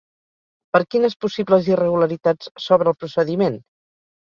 [0.75, 3.65] Per quines possibles irregularitats s'obre el procediment?